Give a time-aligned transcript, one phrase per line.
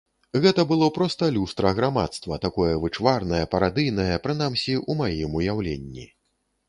[0.43, 6.09] Гэта было проста люстра грамадства, такое вычварнае, парадыйнае, прынамсі, у маім уяўленні.